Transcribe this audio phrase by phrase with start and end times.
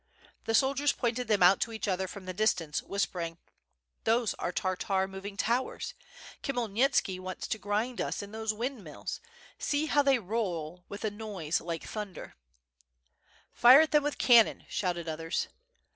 [0.45, 3.37] The soldiers pointed them out to each other from the distance, whispering:
[4.03, 5.93] "Those are Tartar moving towers.
[6.41, 9.21] Khmyelnitski wants to grind us in those wind mills.
[9.59, 12.33] See how they roll with a noise like thunder." y26 ^^^^^^^^^^^
[13.55, 13.59] SWOJKD.
[13.59, 15.49] "Fire at them with cannon!'' shouted others.